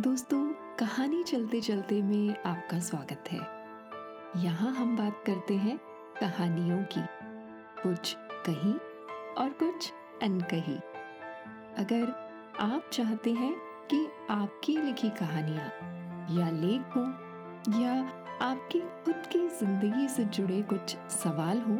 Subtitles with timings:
[0.00, 0.38] दोस्तों,
[0.78, 3.38] कहानी चलते चलते में आपका स्वागत है।
[4.42, 5.76] यहाँ हम बात करते हैं
[6.20, 7.00] कहानियों की।
[7.82, 8.14] कुछ
[8.46, 8.72] कही
[9.42, 9.90] और कुछ
[10.22, 10.74] अनकही।
[11.78, 12.12] अगर
[12.60, 13.52] आप चाहते हैं
[13.90, 15.68] कि आपकी लिखी कहानियाँ
[16.38, 17.02] या लेख हो
[17.82, 17.94] या
[18.42, 21.78] आपकी खुद की ज़िंदगी से जुड़े कुछ सवाल हो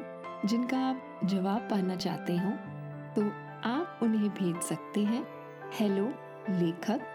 [0.49, 2.51] जिनका आप जवाब पाना चाहते हो
[3.15, 3.29] तो
[3.71, 5.23] आप उन्हें भेज सकते हैं।
[5.75, 6.09] हेलो
[6.51, 7.13] लेखक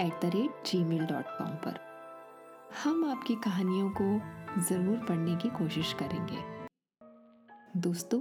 [0.00, 1.78] at the rate gmail dot com पर।
[2.84, 4.04] हम आपकी कहानियों को
[4.62, 6.38] ज़रूर पढ़ने की कोशिश करेंगे।
[7.80, 8.20] दोस्तों,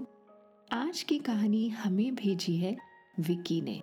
[0.72, 2.76] आज की कहानी हमें भेजी है
[3.20, 3.80] विकी ने।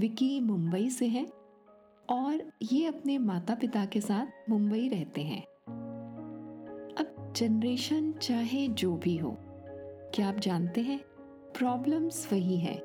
[0.00, 1.26] विकी मुंबई से है
[2.08, 5.42] और ये अपने माता पिता के साथ मुंबई रहते हैं।
[6.94, 9.36] अब जनरेशन चाहे जो भी हो,
[10.14, 11.00] क्या आप जानते हैं
[11.58, 12.82] प्रॉब्लम्स वही है,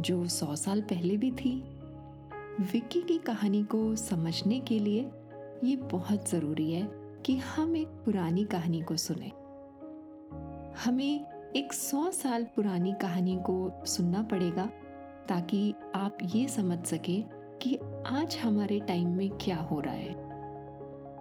[0.00, 1.58] जो सौ साल पहले भी थी
[2.60, 5.10] विक्की की कहानी को समझने के लिए
[5.64, 6.88] ये बहुत ज़रूरी है
[7.26, 9.28] कि हम एक पुरानी कहानी को सुने।
[10.84, 14.66] हमें एक सौ साल पुरानी कहानी को सुनना पड़ेगा
[15.28, 17.24] ताकि आप ये समझ सके
[17.62, 20.14] कि आज हमारे टाइम में क्या हो रहा है।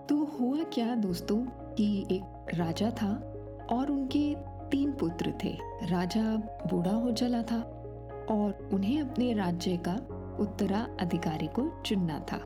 [0.05, 3.13] तो हुआ क्या दोस्तों कि एक राजा था
[3.71, 4.35] और उनके
[4.69, 6.35] तीन पुत्र थे। राजा
[6.71, 7.59] बूढ़ा हो चला था
[8.29, 9.99] और उन्हें अपने राज्य का
[10.39, 12.37] उत्तराधिकारी को चुनना था।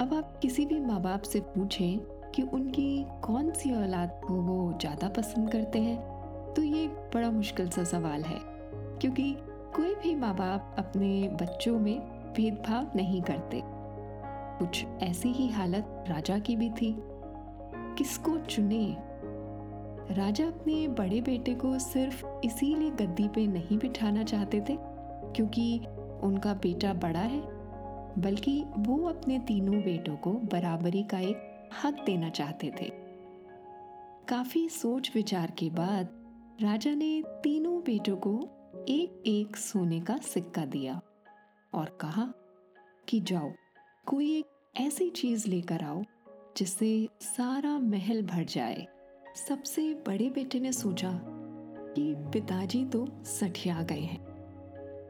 [0.00, 1.98] अब आप किसी भी माँ बाप से पूछें
[2.34, 5.98] कि उनकी कौन सी औलाद को वो ज़्यादा पसंद करते हैं
[6.54, 8.38] तो ये बड़ा मुश्किल सा सवाल है,
[9.00, 9.34] क्योंकि
[9.76, 11.98] कोई भी माँ बाप अपने बच्चों में
[12.36, 13.62] भेदभाव नहीं करते।
[14.58, 16.94] कुछ ऐसी ही हालत राजा की भी थी।
[17.98, 18.96] किसको चुने?
[20.10, 24.76] राजा अपने बड़े बेटे को सिर्फ़ इसीलिए गद्दी पे नहीं बिठाना चाहते थे,
[25.34, 25.80] क्योंकि
[26.22, 27.40] उनका बेटा बड़ा है,
[28.18, 32.90] बल्कि वो अपने तीनों बेटों को बराबरी का एक हक देना चाहते थे।
[34.28, 36.08] काफ़ी सोच विचार के बाद
[36.62, 38.38] राजा ने तीनों बेटों को
[38.88, 41.00] एक एक सोने का सिक्का दिया
[41.74, 42.32] और कहा
[43.08, 43.50] कि जाओ,
[44.06, 44.46] कोई एक
[44.80, 46.02] ऐसी चीज़ लेकर आओ
[46.56, 48.86] जिससे सारा महल भर जाए।
[49.48, 51.20] सबसे बड़े बेटे ने सोचा
[51.94, 54.29] कि पिताजी तो सठिया गए हैं।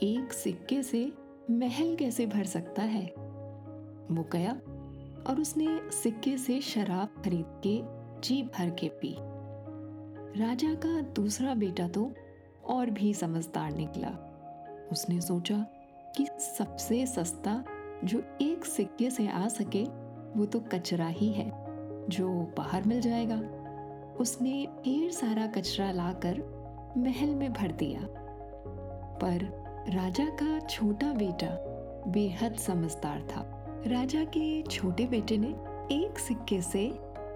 [0.03, 1.13] एक सिक्के से
[1.51, 3.07] महल कैसे भर सकता है?
[4.11, 4.53] वो गया
[5.27, 7.81] और उसने सिक्के से शराब खरीद के
[8.21, 9.17] जी भर के पी।
[10.41, 12.13] राजा का दूसरा बेटा तो
[12.67, 14.09] और भी समझदार निकला।
[14.93, 15.67] उसने सोचा
[16.17, 17.65] कि सबसे सस्ता
[18.05, 19.85] जो एक सिक्के से आ सके,
[20.39, 21.53] वो तो कचरा ही है,
[22.09, 23.41] जो बाहर मिल जाएगा।
[24.21, 26.43] उसने ढेर सारा कचरा लाकर
[26.97, 28.01] महल में भर दिया।
[29.23, 31.49] पर राजा का छोटा बेटा
[32.11, 33.45] बेहद समझदार था।
[33.87, 35.49] राजा के छोटे बेटे ने
[35.93, 36.91] एक सिक्के से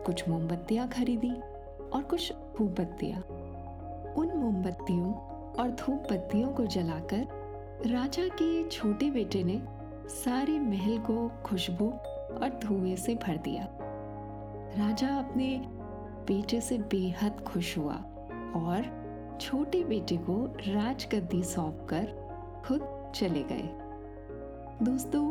[0.06, 1.32] कुछ मोमबत्तियाँ खरीदी
[1.94, 3.20] और कुछ धूप बत्तियाँ
[4.16, 5.12] उन मोमबत्तियों
[5.52, 7.26] और धूप बत्तियों को जलाकर
[7.86, 9.60] राजा के छोटे बेटे ने
[10.08, 13.68] सारे महल को खुशबू और धुएँ से भर दिया।
[14.78, 15.62] राजा अपने
[16.28, 17.94] बेटे से बेहद खुश हुआ
[18.56, 22.23] और छोटे बेटे को राजगद्दी सौंप कर
[22.68, 23.70] खुद चले गए।
[24.84, 25.30] दोस्तों,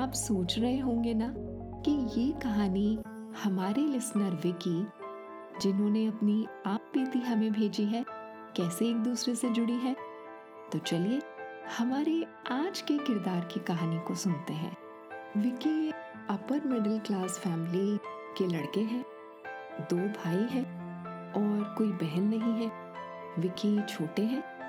[0.00, 1.34] आप सोच रहे होंगे ना
[1.82, 2.98] कि ये कहानी
[3.44, 4.86] हमारे लिसनर विकी,
[5.60, 8.04] जिन्होंने अपनी आप बीती हमें भेजी है,
[8.56, 9.96] कैसे एक दूसरे से जुड़ी है?
[10.72, 11.22] तो चलिए,
[11.78, 14.76] हमारे आज के किरदार की कहानी को सुनते हैं।
[15.36, 15.90] Vicky
[16.30, 17.98] upper middle class family
[18.38, 19.04] के लड़के हैं।
[19.80, 20.92] दो भाई हैं
[21.32, 22.72] और कोई बहन नहीं है।
[23.38, 24.59] विकी छोटे हैं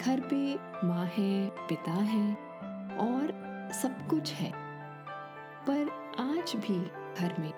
[0.00, 0.54] घर पे
[0.86, 2.34] माँ है, पिता है
[2.98, 3.44] और
[3.82, 4.52] सब कुछ है।
[5.68, 5.88] पर
[6.20, 6.78] आज भी
[7.18, 7.52] घर में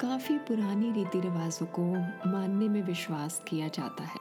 [0.00, 1.82] काफ़ी पुरानी रीति रिवाजों को
[2.30, 4.18] मानने में विश्वास किया जाता है।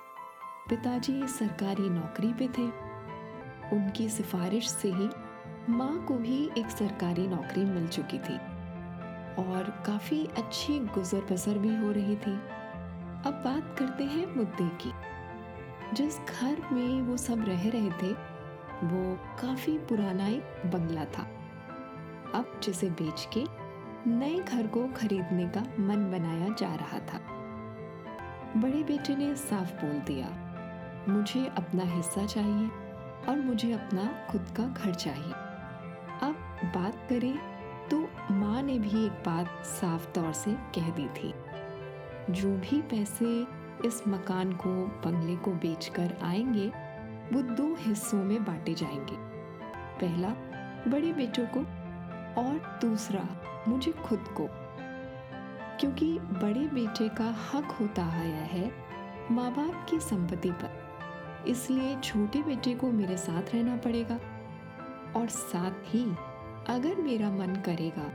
[0.70, 2.86] पिताजी सरकारी नौकरी पे थे।
[3.76, 5.10] उनकी सिफारिश से ही
[5.70, 8.38] माँ को भी एक सरकारी नौकरी मिल चुकी थी
[9.36, 12.66] और काफ़ी अच्छी गुजर बसर भी हो रही थी।
[13.26, 14.92] अब बात करते हैं मुद्दे की।
[15.94, 18.12] जिस घर में वो सब रह रहे थे,
[18.86, 21.24] वो काफ़ी पुराना एक बंगला था।
[22.36, 23.44] अब जिसे बेच के
[24.10, 27.20] नए घर को खरीदने का मन बनाया जा रहा था।
[28.58, 30.28] बड़े बेटे ने साफ़ बोल दिया,
[31.10, 32.68] मुझे अपना हिस्सा चाहिए
[33.30, 35.34] और मुझे अपना खुद का घर चाहिए।
[36.22, 36.36] अब
[36.76, 37.38] बात करें
[37.90, 37.98] तो
[38.32, 41.34] माँ ने भी एक बात साफ़ तौर से कह दी थी,
[42.32, 43.26] जो भी पैसे
[43.86, 46.68] इस मकान को बंगले को बेचकर आएँगे,
[47.34, 49.16] वो दो हिस्सों में बांटे जाएँगे।
[50.02, 50.30] पहला,
[50.92, 51.60] बड़े बेटों को,
[52.42, 53.28] और दूसरा,
[53.68, 54.48] मुझे खुद को।
[55.80, 58.72] क्योंकि बड़े बेटे का हक होता आया है
[59.32, 60.86] माँ बाप की संपत्ति पर,
[61.48, 64.20] इसलिए छोटे बेटे को मेरे साथ रहना पड़ेगा।
[65.16, 66.04] और साथ ही,
[66.70, 68.12] अगर मेरा मन करेगा,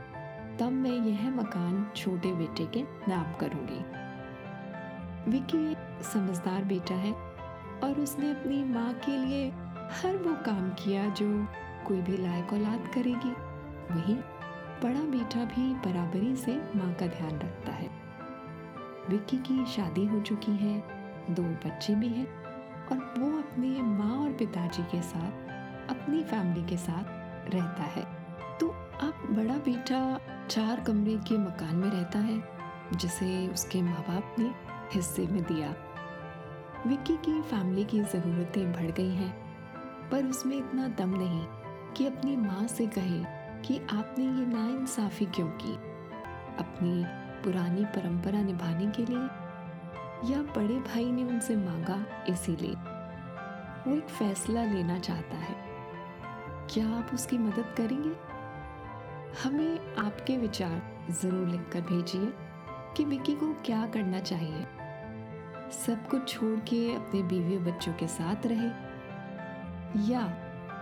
[0.57, 4.00] तब मैं यह मकान छोटे बेटे के नाम करूँगी।
[5.27, 7.11] विकी एक समझदार बेटा है
[7.83, 9.49] और उसने अपनी माँ के लिए
[9.93, 11.27] हर वो काम किया जो
[11.87, 13.31] कोई भी लायक औलाद करेगी।
[13.91, 14.13] वही
[14.83, 17.89] बड़ा बेटा भी बराबरी से माँ का ध्यान रखता है।
[19.09, 20.77] विक्की की शादी हो चुकी है,
[21.29, 22.27] दो बच्चे भी हैं
[22.87, 25.49] और वो अपने माँ और पिताजी के साथ,
[25.89, 28.03] अपनी फैमिली के साथ रहता है।
[28.59, 28.69] तो
[29.01, 30.19] अब बड़ा बेटा
[30.49, 32.41] चार कमरे के मकान में रहता है,
[32.95, 35.75] जिसे उसके माँ बाप ने हिस्से में दिया।
[36.87, 39.31] विक्की की फैमिली की ज़रूरतें बढ़ गई हैं,
[40.09, 41.45] पर उसमें इतना दम नहीं
[41.93, 43.23] कि अपनी माँ से कहे
[43.61, 45.73] कि आपने ये नाइंसाफ़ी क्यों की?
[46.59, 47.05] अपनी
[47.43, 49.29] पुरानी परंपरा निभाने के लिए
[50.33, 52.75] या बड़े भाई ने उनसे मांगा इसीलिए?
[53.87, 55.55] वो एक फैसला लेना चाहता है।
[56.73, 58.15] क्या आप उसकी मदद करेंगे?
[59.43, 62.33] हमें आपके विचार ज़रूर लिखकर भेजिए
[62.97, 64.65] कि विक्की को क्या करना चाहिए।
[65.71, 68.67] सब कुछ छोड़ के अपने बीवी बच्चों के साथ रहे।
[70.11, 70.21] या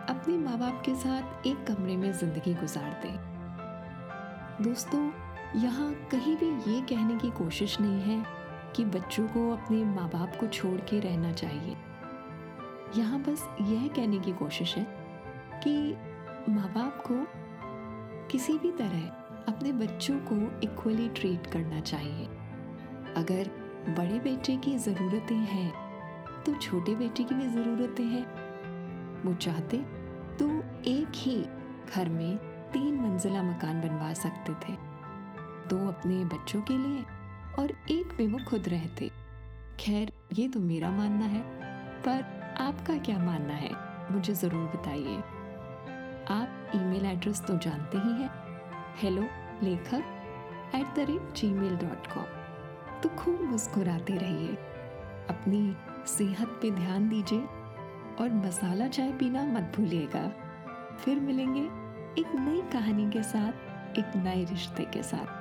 [0.09, 3.11] अपने माँ बाप के साथ एक कमरे में ज़िंदगी गुजार दे।
[4.63, 5.01] दोस्तों,
[5.55, 8.23] यहाँ कहीं भी ये कहने की कोशिश नहीं है
[8.75, 11.75] कि बच्चों को अपने माँ बाप को छोड़ के रहना चाहिए।
[12.97, 14.85] यहाँ बस यह कहने की कोशिश है
[15.63, 15.95] कि
[16.49, 17.25] माँ बाप को
[18.27, 19.07] किसी भी तरह
[19.47, 22.25] अपने बच्चों को इक्वली ट्रीट करना चाहिए।
[23.17, 23.58] अगर
[23.95, 25.71] बड़े बेटे की ज़रूरतें हैं
[26.43, 28.25] तो छोटे बेटे की भी ज़रूरतें हैं।
[29.23, 29.77] वो चाहते
[30.39, 30.47] तो
[30.87, 31.35] एक ही
[31.95, 32.37] घर में
[32.73, 34.77] तीन मंजिला मकान बनवा सकते थे।
[35.69, 37.03] दो अपने बच्चों के लिए
[37.59, 39.09] और एक में वो खुद रहते।
[39.79, 41.41] खैर, ये तो मेरा मानना है,
[42.01, 43.71] पर आपका क्या मानना है,
[44.11, 45.17] मुझे ज़रूर बताइए।
[46.31, 48.29] आप ईमेल एड्रेस तो जानते ही हैं
[48.97, 49.21] हेलो
[49.63, 52.37] लेखक at the rate gmail dot com
[53.59, 54.49] मुस्कुराते रहिए।
[55.29, 55.75] अपनी
[56.07, 57.39] सेहत पे ध्यान दीजिए
[58.21, 60.31] और मसाला चाय पीना मत भूलिएगा।
[60.99, 61.61] फिर मिलेंगे
[62.21, 63.51] एक नई कहानी के साथ,
[63.99, 65.38] एक नए रिश्ते के साथ।